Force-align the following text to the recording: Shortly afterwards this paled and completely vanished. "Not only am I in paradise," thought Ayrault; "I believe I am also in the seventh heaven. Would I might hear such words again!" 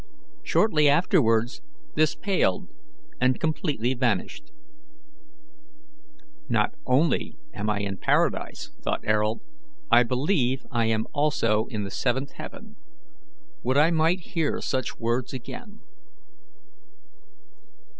Shortly 0.41 0.89
afterwards 0.89 1.61
this 1.93 2.15
paled 2.15 2.67
and 3.19 3.39
completely 3.39 3.93
vanished. 3.93 4.51
"Not 6.49 6.73
only 6.87 7.37
am 7.53 7.69
I 7.69 7.81
in 7.81 7.97
paradise," 7.97 8.71
thought 8.81 9.05
Ayrault; 9.05 9.41
"I 9.91 10.01
believe 10.01 10.65
I 10.71 10.85
am 10.85 11.05
also 11.13 11.67
in 11.67 11.83
the 11.83 11.91
seventh 11.91 12.31
heaven. 12.31 12.77
Would 13.61 13.77
I 13.77 13.91
might 13.91 14.21
hear 14.21 14.59
such 14.59 14.97
words 14.97 15.33
again!" 15.33 15.81